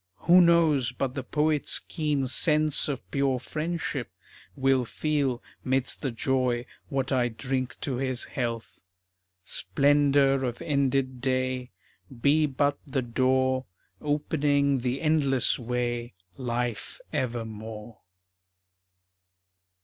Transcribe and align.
Who 0.21 0.41
knows 0.41 0.91
but 0.91 1.13
the 1.13 1.21
poet's 1.21 1.77
keen 1.77 2.25
sense 2.25 2.87
of 2.89 3.07
pure 3.11 3.37
friendship 3.37 4.09
Will 4.55 4.83
feel, 4.83 5.43
'midst 5.63 6.01
the 6.01 6.09
joy, 6.09 6.65
what 6.89 7.11
I 7.11 7.27
drink 7.27 7.77
to 7.81 7.97
his 7.97 8.23
health? 8.23 8.79
Splendor 9.45 10.43
of 10.43 10.59
ended 10.59 11.21
day 11.21 11.69
Be 12.19 12.47
but 12.47 12.79
the 12.87 13.03
door 13.03 13.67
Opening 14.01 14.79
the 14.79 15.01
endless 15.01 15.59
way 15.59 16.15
Life 16.35 16.99
evermore. 17.13 17.99